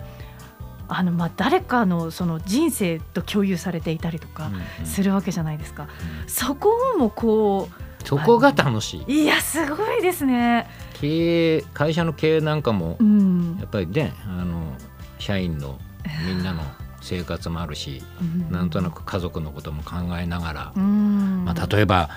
[0.88, 4.52] あのまあ誰かのその人生と共有されていたりとか
[4.84, 5.84] するわけじゃないですか。
[5.84, 5.86] う
[6.26, 7.70] んそこもこ
[8.04, 9.06] そこが楽しい。
[9.08, 10.68] ういやすごいですね。
[10.94, 14.76] 経営会社の経営なんかもうんやっぱりねあの
[15.18, 15.80] 社員の
[16.28, 16.64] みんなの
[17.02, 22.10] 生活もあるし、うんなんとなく家族のことも考えながら、うんまあ、例えば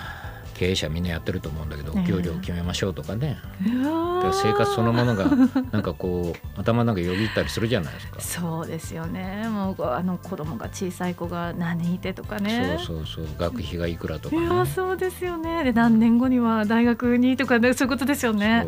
[0.55, 2.01] 経営者みんなやってると思うんだけど、ええ。
[2.01, 4.31] お給料を決めましょうとかね、うわー。
[4.31, 5.25] で生活そのものが
[5.71, 8.21] なんかこう頭の中よぎったりするじゃないですか。
[8.21, 9.47] そうですよね。
[9.49, 12.77] もうあの子供が小さい子が何人いてとかね。
[12.79, 13.37] そうそうそう。
[13.37, 14.45] 学費がいくらとかいね。
[14.45, 15.63] やそうですよね。
[15.63, 18.65] で何年後には大学にとかねそういうことですよね。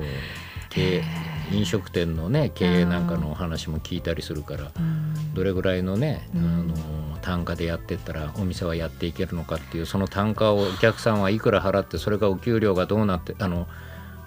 [0.70, 1.04] 経営
[1.54, 5.34] 飲食店のね経営なんかのお話も聞いたりするから、うん。
[5.34, 6.42] どれぐらいのね、うん。
[6.42, 6.74] あの
[7.28, 13.68] 単価でやってったらお店はやっていけるのかっていうその単価をお客さんはいくら払ってそれがお給料がどうなってあの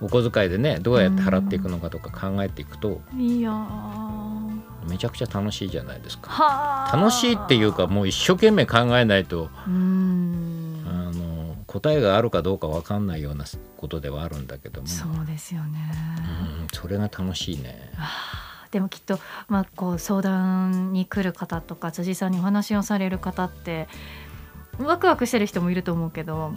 [0.02, 4.60] お小遣いでねどうやって払っていくのかとか考えていくといやー。
[4.90, 6.30] めちゃくちゃ楽しいじゃないですか。
[6.30, 10.84] はあ楽しいっていうかもう一生懸命考えないとうん。
[10.86, 13.46] あの答えがあるかどうか分かんないような
[13.78, 14.86] ことではあるんだけども。
[14.86, 15.78] そうですよね、
[16.18, 17.90] うんそれが楽しいね。
[18.70, 23.88] でもきっと、まあ、こう相談に来る方とか辻さんにお話をされる方って
[24.78, 26.52] ワクワクしてる人もいると思うけど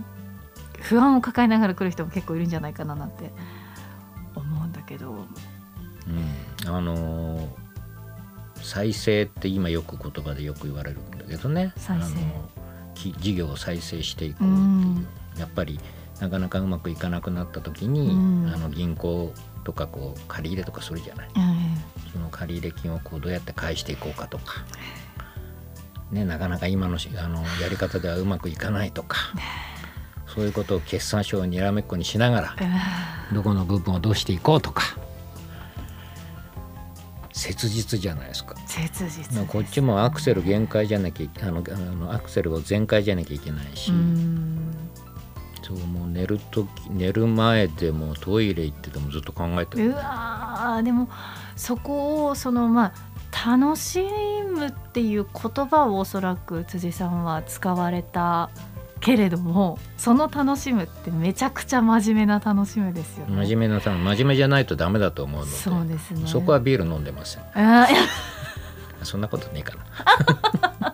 [0.80, 3.32] 不安を抱えながら来る人も結構いるんじゃないかななんて
[4.36, 5.26] 思うんだけど。
[6.06, 7.64] うん、あのー
[8.64, 11.74] 再生って今よく言葉でよく言われるんだけどね。
[11.76, 12.04] 再生。
[12.06, 12.50] あの
[12.96, 15.08] き事業を再生していこうっていう、うん。
[15.38, 15.80] やっぱり
[16.20, 18.52] なかなかうまくいかなくなった時に、うん。
[18.54, 19.34] あの銀行
[19.66, 21.30] とかこう借り入れとかするじゃない。
[21.36, 24.64] えその借入金をこうどうやって返していこうかとか、
[26.12, 29.18] ね、なかなか今のしあの やり方ではうまくいかないとか。
[30.28, 32.56] そういうことを決算書をにらめっこにしながら
[33.32, 34.84] どこの部分をどうしていこうとか。
[37.34, 38.56] 切実じゃないですか。
[38.66, 44.74] 切実こっちもアクセル限界じゃなきゃあのあのアクセルを全開じゃなきゃいけないし、うん。
[45.64, 49.90] そうもう寝る時寝る前でもトイレ行っててもずっと考えてる。
[49.90, 51.10] うわーでも
[51.56, 52.94] そこをそのま
[53.32, 54.04] あ楽し
[54.54, 58.50] むっていう言葉をおそらく辻さんは使われた
[59.00, 63.36] けれどもその楽しむってめちゃくちゃ真面目な楽しむですよね。
[63.46, 66.28] 真面目なさ真面目じゃないとダメだと思うのでそうですね。
[66.28, 67.44] そこはビール飲んでません
[69.04, 70.94] そんなことねえかな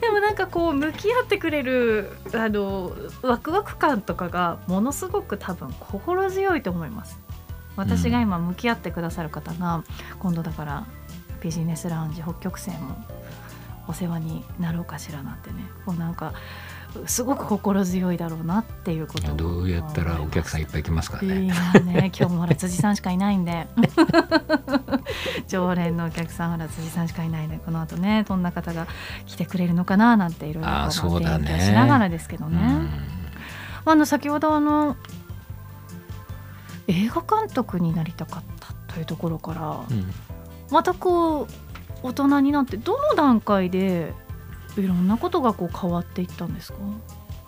[0.00, 2.92] でもなんかこう向き合ってくれるあの
[3.22, 7.18] ワクワク感とかがものすごく多分心強いと思います
[7.76, 9.84] 私が今向き合ってくださる方が、
[10.18, 10.86] 今度だから
[11.40, 13.04] ビジネスラウンジ北極星も
[13.88, 15.64] お世話になろうかしらなんてね。
[15.84, 16.32] こうなんか
[17.04, 19.36] すごく心強いだろうなっていうことを。
[19.36, 22.10] どうやったらお客さんいっぱい来ますかいねやね。
[22.18, 23.66] 今日もほら辻さんしかいないんで。
[25.46, 28.86] 常連のお客さんほら辻さんしかいないんでこの後ねどんな方が
[29.26, 32.58] 来てくれるのかななんていろいろ勉強しながらですけどね。
[32.62, 32.90] うん。
[33.84, 34.96] あの先ほどあの
[36.88, 40.12] 映画監督になりたかったというところからうん。
[40.70, 41.48] またこう
[42.02, 44.12] 大人になってどの段階で
[44.76, 46.78] いろんなことがこう変わっていったんですか？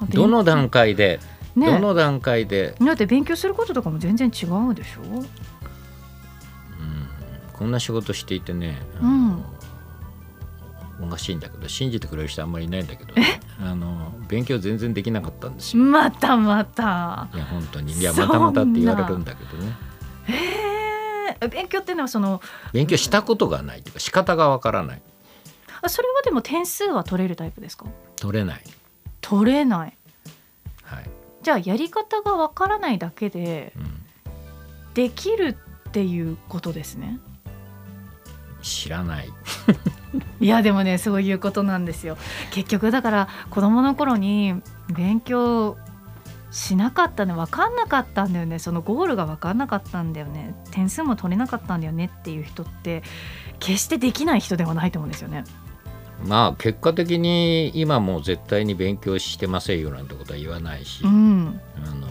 [0.08, 1.20] どの段階で、
[1.56, 1.66] ね。
[1.66, 5.02] どの段階で、だって勉強することとかも全然違うでしょ？
[5.02, 5.24] うん。
[7.52, 9.44] こんな仕事していてね、うん。
[11.02, 15.82] おかしいんだけど信じてくれる人あんまりいないんだけど、ね、あの勉強全然できなかったんですよ。
[15.82, 17.28] またまた。
[17.34, 17.92] いや本当に。
[17.92, 19.76] いやまたまたって言われるんだけどね。
[20.24, 22.40] へえ勉強っていうのはその
[22.72, 25.02] 勉強したことがないというか仕方がわからない。
[25.82, 27.86] あそれはでも点数は取れるタイプですか？
[28.16, 28.62] 取れない、
[29.20, 29.96] 取れない。
[30.82, 31.10] はい。
[31.42, 34.04] じゃあやり方がわからないだけでうん、
[34.94, 35.56] できる
[35.88, 37.18] っていうことですね
[38.68, 39.28] 知らない。
[40.40, 42.16] いやでもねそういうことなんですよ。
[42.50, 44.54] 結局だから子供の頃に
[44.88, 45.76] 勉強
[46.50, 48.58] しなかったね分かんなかったんだよね。
[48.58, 50.54] そのゴールが分かんなかったんだよね。
[50.70, 53.02] 点数も取れなかったんだよねっていう人って
[53.58, 55.44] 決してできない人ではないと思うんですよね。
[56.26, 62.08] まあ結果的に今もう絶対に勉強してませんよなんてことは言わないし、うん、あの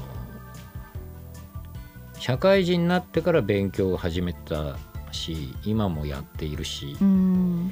[2.20, 4.78] 社会人になってから勉強を始めた
[5.12, 7.72] し今もやっているし、うん。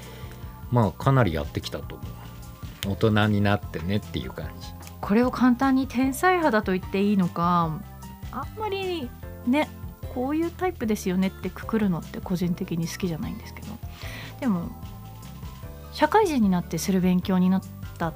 [0.71, 2.93] まあかなりやってきたと思う。
[2.93, 4.67] 大人になってねっていう感じ。
[5.01, 7.79] これを簡単に天才派だと言っていいのか
[8.31, 9.09] あんまり
[9.45, 9.69] ね
[10.13, 13.67] こういうタイプですよねってくくるのって個人的に好きじゃないんですけど。
[14.39, 14.69] でも
[15.93, 17.61] 社会人になってする勉強になっ
[17.97, 18.13] た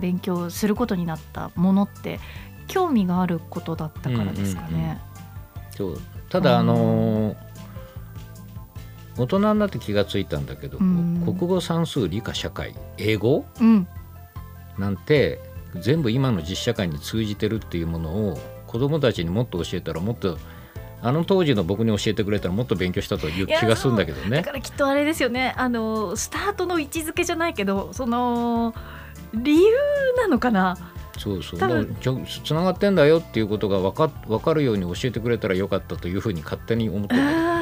[0.00, 2.20] 勉強することになったものって
[2.66, 5.00] 興味があることだったからですかね。
[5.76, 6.00] そう。
[6.28, 7.47] ただあのー
[9.18, 11.22] 大人になって気がついたんだけど、うん。
[11.24, 13.44] 国語算数理科社会英語？
[13.60, 13.86] うん、
[14.78, 15.40] なんて
[15.80, 20.38] 全部今の実社会に通じてるっていうものを子供たちにもっと教えたらもっと
[21.00, 24.52] あの当時の僕に教えてくれたらもっと勉強したという気がするんだけどだねか。
[24.52, 25.54] らきっとあれですよね。
[25.56, 28.74] あのスタートの位置づけじゃないけどその
[29.34, 29.72] 理由
[30.16, 30.76] なのかな？
[31.18, 31.58] そうそう。
[31.58, 37.57] つながってんだよっていうことが分か分かるように教えてくれたらよかったというふうに勝手に思ってるんだけどね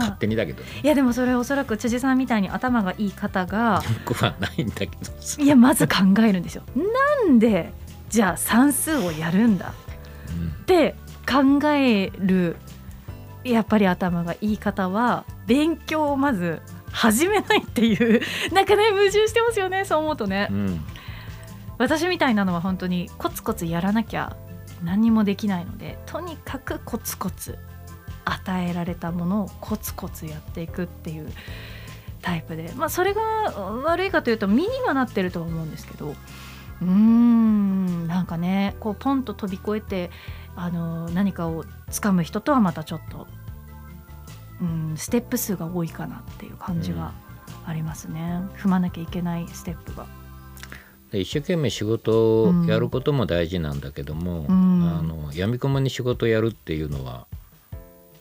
[0.00, 5.94] 勝あ手にだけどねいやでもそれおそらく辻さんみたいに頭がいい方が僕はないんだけどいやまず考
[6.26, 6.62] えるんですよ。
[7.26, 7.72] なんで
[8.08, 9.72] じゃあ算数をやるんだ？
[10.30, 10.94] うんって
[11.28, 12.56] 考える
[13.44, 16.60] やっぱり頭がいい方は勉強をまず
[16.90, 18.20] 始めないっていう
[18.52, 20.48] なんかね矛盾してますよねそう思うとね。
[20.50, 20.84] うん
[21.78, 24.36] 私みたいなのは本当にコツコツやらなきゃ
[24.84, 27.58] 何にもできないのでとにかくコツコツ
[28.24, 31.28] 与えられたものをコツコツやっていくっていう
[32.22, 33.22] タイプでまあそれが
[33.84, 40.10] 悪いかというと身にはなってるとは思うんですけどうーんなんかねこうポンと飛び越えて
[40.56, 43.26] あの何かをつかむ人とはまたちょっと、
[44.60, 47.12] うん、ステップ数が多いかなっていう感じは
[47.66, 50.06] ありますね、踏まなきゃいけないステップが。
[51.12, 54.98] で一生懸命仕事をやることも大事なんだけども、うん。
[54.98, 57.26] あの闇雲に仕事をやるっていうのは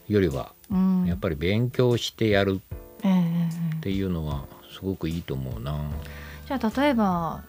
[0.10, 1.06] よりはうん。
[1.06, 2.60] やっぱり勉強してやる
[3.00, 5.80] っていうのはすごくいいと思うな。
[6.48, 7.43] じゃあ例えば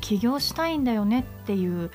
[0.00, 1.90] 起業したいんだよねっていうう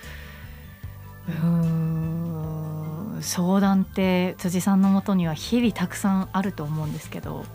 [1.29, 7.45] ーん相談って辻さんのもとには日々たくさんあると思うんですけど。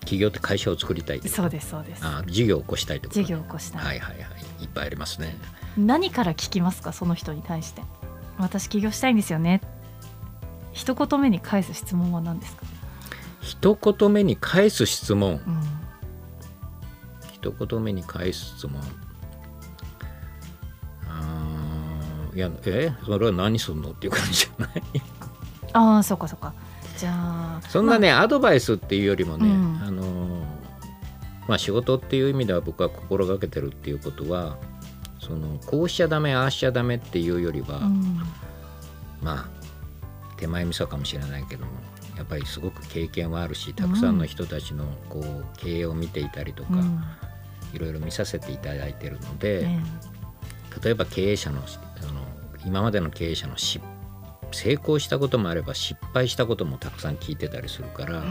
[0.00, 2.02] 企業って会社を作りたいそうですそうです。
[2.04, 4.22] あ事業を起こしたいとね事業を起こしたい、はいはいは
[4.60, 4.64] い。
[4.64, 5.36] いっぱいありますね。
[5.76, 7.82] 何から聞きますかその人に対して。
[8.38, 9.60] 私起業したいんですよね
[10.72, 12.62] 一言目に返す質問は何ですか、
[13.40, 15.32] 一言目に返す質問。
[15.34, 15.62] うん、
[17.32, 18.80] 一言目に返す質問。
[21.08, 22.92] あーいやえ？
[23.04, 24.82] それは何すんのっていう感じじゃない？
[25.72, 26.52] ああそうかそうか。
[26.96, 29.82] じゃあそんなね、アドバイスっていうよりもね、うん。
[29.82, 30.60] あのー
[31.48, 34.56] まあ仕事っていう意味では僕は心がけてるっていうことは
[35.18, 38.20] そのこうしちゃダメああしちゃダメっていうよりは、まあうん。
[39.20, 39.59] まあ
[40.40, 41.72] 手前味噌かもしれないけども
[42.16, 47.02] やっぱりすごく経験はあるしたくさんの人たちのこう経営を見ていたりとか、うん。
[47.72, 49.78] いろいろ見させていただいてるので、え
[50.82, 51.62] 例えば経営者のあ
[52.12, 52.20] の
[52.64, 53.84] 今までの経営者の失
[54.52, 58.24] 成功したこともあれば失敗したこともたくさん聞いてたりするから、ま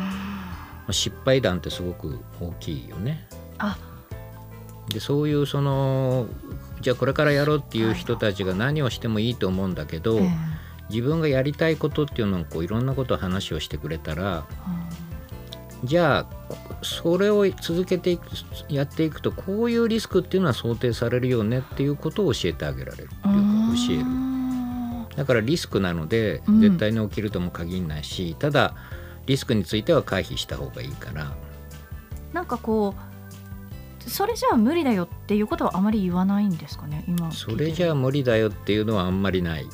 [0.88, 3.28] あ失敗談ってすごく大きいよね。
[3.58, 3.78] あ。
[4.90, 6.26] でそういうその
[6.82, 10.30] じゃあこれからやろうっていう人たちが何をしてもいいと思うんだけど、ええ
[10.90, 14.46] 自分がやりたいことっていうのをこういろんなことを話をしてくれたら
[15.84, 18.28] じゃあこそれを続けていく
[18.68, 23.22] やっていくとこういうリスクっていうのは想定されるよねっていうことを教えてあげられるっていうか
[23.88, 24.04] 教える。
[24.04, 26.62] るだからリスクなのでうん。
[26.62, 28.76] 絶対に起きるとも限らないし、ただ
[29.26, 31.36] リスクについては回避した方がいいから。
[32.34, 39.68] なんかこうそれじゃあ無理だよっていうことはあまり言わないんですかね今それじゃあ無理だよっていうのはあんまりない、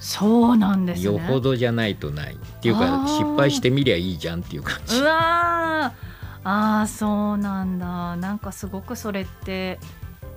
[0.00, 1.04] そうなんですね。
[1.04, 3.06] よほどじゃないとないっていうあかー。
[3.06, 4.98] 失敗してみりゃいいじゃんっていう感じ。
[4.98, 6.10] うわー。
[6.42, 8.16] あーそうなんだ。
[8.16, 9.78] なんかすごくそれって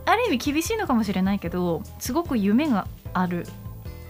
[0.05, 3.47] ある意味厳しいのかもしれないけどすごく夢がある。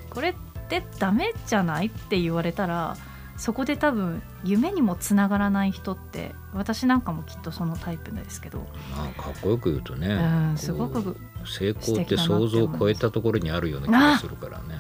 [0.10, 0.34] これっ
[0.70, 2.98] てダメじゃないって言われたら
[3.38, 8.60] そこで多分夢にもつながらない人って私なんかもきっとそのタイプですけど、
[8.96, 14.73] まあかっこよく言うとね、うん、すごく成功って想像を超えたところにあるような気がするからね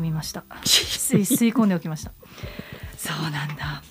[0.00, 0.44] はい今染みました。
[0.64, 2.12] 吸い吸い込んでおきました。
[2.96, 3.82] そうなんだ。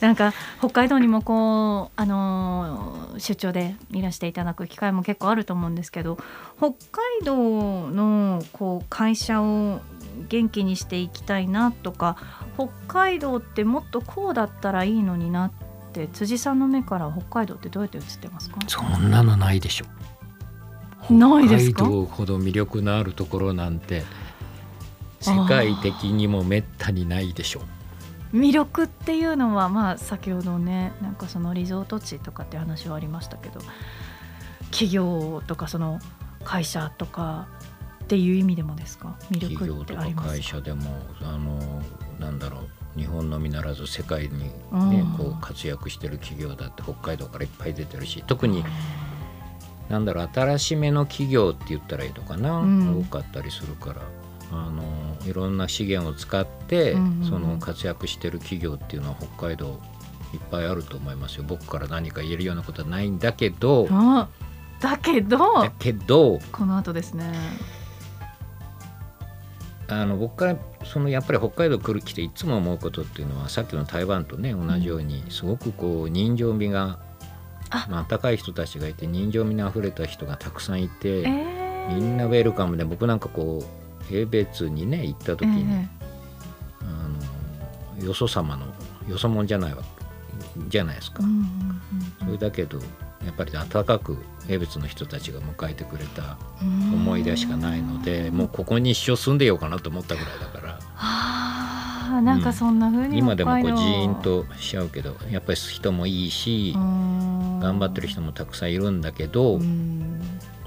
[0.00, 6.18] なんか北海道にもこうあのー出張でいらしていただく機会も結構あると思うんですけど
[6.58, 9.80] 北海道のこう会社を
[10.28, 12.16] 元気にしていきたいなとか
[12.56, 15.52] 北海道ってもっとこうだったらいいのになっ
[15.92, 18.58] て辻さんの目から北海道ってどうやって映ってますか？
[18.66, 19.84] そんなのないでしょ。
[21.12, 21.84] ないですか？
[21.84, 24.02] 北海道ほど魅力のあるところなんて
[25.32, 27.62] 世界的にもめったにないでしょ
[28.32, 33.60] 魅力っていうのはまあ先ほどねなんかそのリゾート地とかって話はありましたけど
[34.70, 36.00] 企業とかその
[36.42, 37.46] 会社とか
[38.02, 39.16] っていう意味でもですか？
[39.30, 40.82] 魅企業とか力ってありますか会社でも
[41.22, 41.82] あの
[42.18, 42.58] なんだろ
[42.96, 45.14] う日本のみならず世界に、ねうん。
[45.16, 48.64] こう活躍してる企業だって北海道からいっぱい出てるし特に
[49.88, 53.00] なんだろう新しめの企業って言ったらいいのかな、うん。
[53.00, 54.02] 多かったりするから
[54.54, 54.82] あの
[55.26, 57.28] いろんな資源を使って、うんうんうん。
[57.28, 59.80] その活躍してる企業っていうのは北海道
[60.32, 61.44] いっぱいあると思いますよ。
[61.46, 63.88] 僕から何か言えるようなことはないんだけど。
[63.90, 64.28] あ
[64.80, 67.32] だけどだけどこの後ですね。
[69.88, 76.98] あの僕からそのやっぱり北海道来る来ていつも思うことっていうのはさっきの台湾とね同じようにすごくこう人情味が
[77.70, 77.86] あ。
[77.90, 85.88] まあ高い人たちがいて人情味にあふれた人がたくさんいて、えー、みんなウェルカムで僕なんかこう英別にね行った時に、え
[86.80, 88.66] あのよそ様の
[89.08, 89.82] よそもんじゃないわ
[90.68, 91.44] じゃないですか、うんうんうん
[92.24, 92.78] それだけど
[93.24, 96.94] やっぱり温かく英別の人たちが迎えてくれたうん。
[96.94, 102.20] 思い出しかないので、もうここに一生住んでようかなと思ったぐらいだから。
[102.20, 110.13] なんかそんな風に今でもこうジーンとしちゃうけどやっぱり人もいいし、頑頑張ってる人もたくさんいるんだけど、うん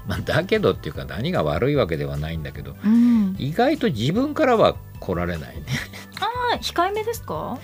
[0.08, 5.62] まあ、だけどっていうか何が悪いわけではないんだけどうん、意外と自分からは来られないね。
[6.20, 7.58] あ控えめですか？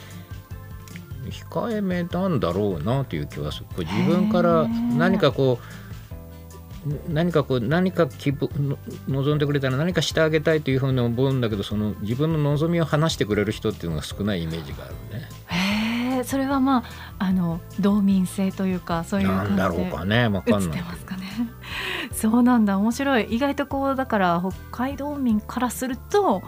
[1.31, 3.67] 控えめなんだろうなという気はする。
[3.75, 8.77] こう自分から何かこう何かこう何か希望の
[9.09, 15.29] 望んでくれたら何かしてあげたいというふうに思うんだけどその自分の望みを話してくれる人っていうのが少ないイメージがあるね。
[15.47, 16.85] へえそれはま
[17.19, 20.29] ああの道民性というかそういうなん感じでだろうかね。
[20.29, 20.85] わ映っかんないけど。
[20.85, 21.24] てますかね
[22.13, 22.79] そうなんだ。
[22.79, 23.25] 面白い。
[23.25, 26.43] 意外とこうだから北海道民からすると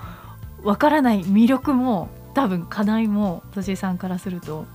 [0.62, 1.24] わからない。
[1.24, 4.66] 魅力も多分課題も辻井さんからすると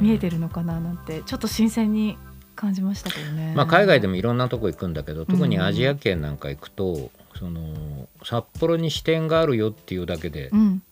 [0.00, 2.16] 見えてるのかななんてちょっと新鮮に
[2.56, 3.52] 感じましたけどね。
[3.56, 10.82] まあ、海外でもいろんなとこ行くんだけど特にアジア圏なんか行くと、その札幌に支店があるよっていうだけでうん、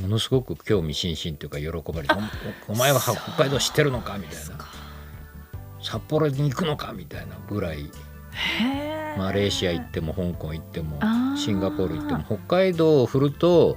[0.00, 2.14] ものすごく興味津々というか喜ばれて
[2.68, 4.64] 「おお前は北海道知ってるのか?」みたいな
[5.82, 7.90] 「札幌に行くのか?」みたいなぐらい
[9.18, 10.98] マレーシア行っても香港行っても
[11.36, 13.76] シンガポール行っても北海道を振ると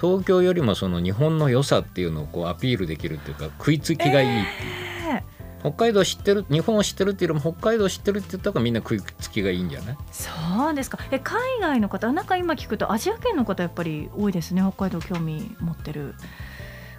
[0.00, 4.66] 東京よりもその日本の良さっていうのをこうアピールできるっていうか食いつきがいいってい
[5.12, 5.14] う。
[5.16, 5.22] え
[5.60, 9.96] 北海道知ってる日本を知ってるっていうよりも北海道知ってるって言ったからみんな食いつきがいいんじゃない？
[10.12, 10.30] そ
[10.70, 16.14] うですかえ海外の方なんか今聞くとアジア圏の方やっぱり多いですね北海道興味持ってる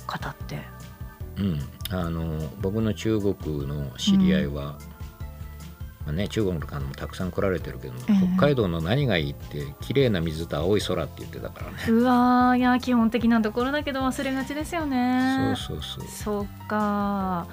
[0.07, 0.59] 方って。
[1.37, 1.61] うん、
[1.91, 4.77] あの僕の中国の知り合いは、
[6.05, 7.93] まあね、中国の方もたくさん来られてるけど
[8.37, 15.55] 北海道の何がいいって綺麗な水と青い空って言ってたからね、うわーいや基本的なところだけど忘れがちですよね。
[15.57, 16.07] そうそうそう。
[16.07, 17.47] そうか。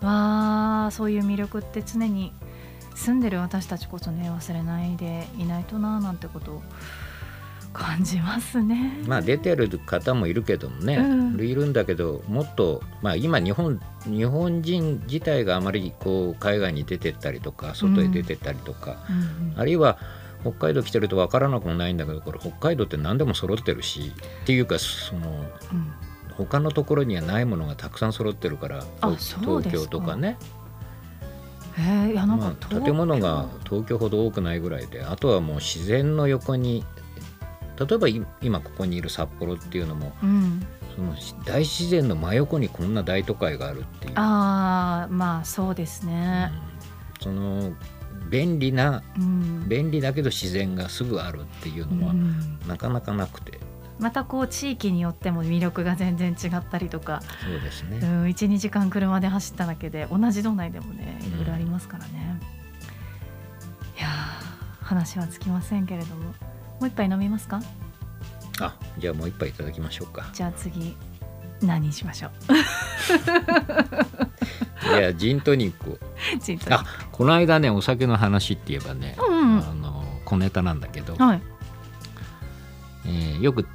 [0.00, 2.32] わあそういう魅力って常に
[2.94, 6.62] 住んでる私たちこそね忘れないでいないとななんてことを
[7.72, 8.98] 感じますね。
[9.06, 11.40] まあ出てる方もいるけどもね、うん。
[11.40, 19.50] いるんだけどもっと、まあ、今日本日本人自体があまりこう海外に出てったりとか外へ出てったりとか、うん。
[19.52, 19.98] うんあるいは
[20.42, 24.12] 北海道来てると分からなくもないんだけどこれ北海道って何でも揃ってるし
[24.42, 25.28] っていうかその
[25.72, 25.92] うん。
[26.36, 30.38] 他のところにはないものがたくさん揃ってるからあ東京とかね。
[31.76, 32.84] へえいやなんかまあ、東京。
[32.86, 36.84] 建物が東京ほど多くないぐらいであとはもう自然の横に
[37.80, 41.14] 例えばい今ここにいる札幌っていうのもうん、その
[41.46, 46.50] 大自然の真横にこんな大都会があるっていう、ああまあそうですね。
[47.18, 47.22] うん。
[47.22, 47.72] その
[48.28, 49.68] 便利なうん。
[49.68, 52.58] 便利だけど自然がすぐあるっていうのはうん。
[52.68, 53.58] なかなかなくて。
[53.98, 62.40] またこう地域によっても魅力が全然違ったりとか、そうですね、うん、12時間車で走っただけで同じ道内でもねいろいろありますからね。
[63.98, 66.32] いやー話はつきませんけれども
[66.80, 67.60] もう一杯飲みますか？
[68.60, 70.28] あじゃあもう一杯いただきましょうか。
[70.32, 70.96] じゃあ次
[71.62, 72.30] 何にしましょう？
[74.98, 75.98] いやジントニックを。
[76.40, 76.84] ジントニック。
[76.84, 81.42] あこの間ねお酒の話って言えばね、うんあの小ネタなんだけど、はい。
[83.06, 83.66] えーよく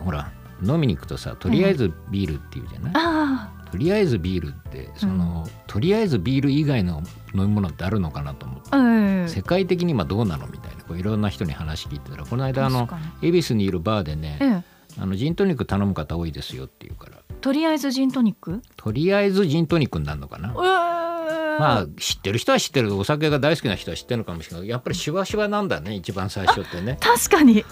[0.00, 0.30] ほら
[0.62, 7.02] 飲みに行くとさとりあえずビールっていうじゃない、あとりあえずビールってその、とりあえずビール以外の
[7.34, 8.88] 飲み物ってあるのかなと思って、あう
[9.24, 9.28] ん。
[9.28, 12.88] 世界的に今どうなのみたいなこういろんな人に話聞いてたらこの間あの
[13.20, 14.62] 恵比寿にいるバーでね、ええ。
[15.02, 17.16] あのジントニック頼む方多いですよっていうから。
[17.40, 18.62] とりあえずジントニック？
[18.76, 20.62] とりあえずジントニックになるのかな、ま
[21.58, 24.68] まあ知ってる人は知ってるお酒が大好きな人は知ってるのかもしれない。
[24.68, 26.96] やっぱりシュワシュワなんだね一番最初ってね。
[27.00, 27.64] 確かに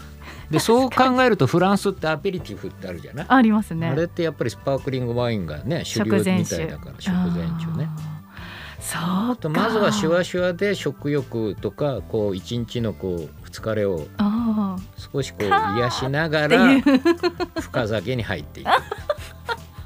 [0.51, 3.27] でそう考えるとフランスってアペリティフってあるじゃない？
[3.29, 3.89] ありますね。
[3.89, 6.31] あれってやっぱりスパークリングワインがね主流みた
[6.61, 7.89] いだから食前酒ね。
[8.81, 9.37] そうか。
[9.41, 14.07] とまずはシュワシュワで食欲とかこう一日のこう疲れを
[15.13, 16.67] 少しこう癒しながら
[17.61, 18.69] 深酒に入っていく。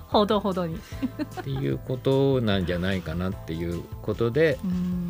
[0.09, 0.77] ほ ほどほどに。
[0.77, 4.59] っていうことなんじゃないかなっていうことで、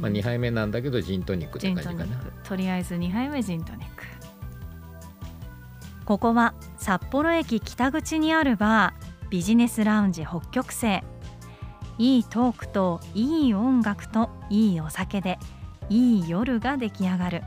[0.01, 2.07] まあ、2杯目なんだけどジントニックって感じかな。
[2.43, 4.03] とりあえず2杯目ジントニック
[6.07, 11.03] ここは札幌駅北口にあるバービジネスラウンジ北極星。
[11.99, 15.37] いいトークといい音楽といいお酒で
[15.89, 17.43] いい夜が出来上がる。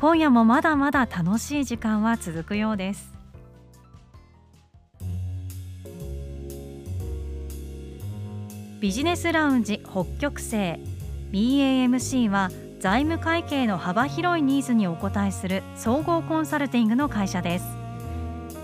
[0.00, 3.12] 今夜もまだまだ楽しい時間は続くようです。
[8.80, 10.78] ビジネスラウンジ北極星。
[11.32, 12.48] BAMC は
[12.80, 17.64] 財務会計の幅広いニーズにお応えする総合コンサルティングの会社です。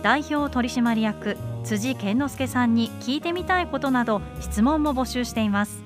[0.02, 5.82] 代表取締役辻健之介さんに聞いてみたいことなど質問も募集しています。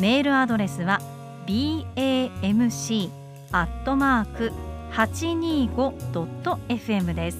[0.00, 1.02] メールアドレスは
[1.46, 3.10] bamc
[3.52, 4.50] アットマーク
[4.92, 7.38] 825.fm です。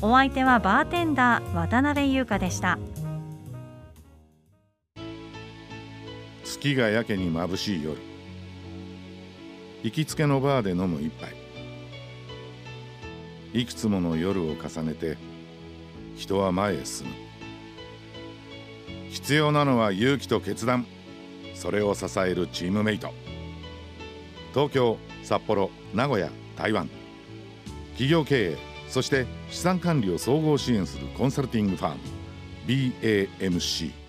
[0.00, 2.78] お相手はバーテンダー渡辺優香でした。
[6.42, 8.13] 月がやけに眩しい夜。
[9.84, 11.34] 行きつけのバーで飲む一杯。
[13.52, 15.18] いくつもの夜を重ねて
[16.16, 17.12] 人は前へ進む。
[19.10, 20.86] 必要なのは勇気と決断。
[21.54, 23.12] それを支えるチームメイト。
[24.54, 26.88] 東京札幌名古屋台湾。
[27.90, 28.56] 企業経営
[28.88, 32.00] そして資産管理を総合支援するコンサルティングファーム
[32.66, 34.03] BAMC